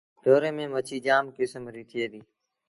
[0.23, 2.27] ڍوري ميݩ مڇيٚ جآم ڪسم ريٚ ٿئي ديٚ۔